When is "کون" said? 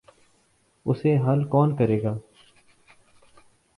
1.51-1.75